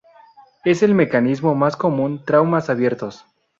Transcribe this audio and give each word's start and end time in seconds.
Es 0.65 0.81
el 0.81 0.95
mecanismo 0.95 1.53
más 1.53 1.77
común 1.77 2.25
traumas 2.25 2.71
abiertos. 2.71 3.23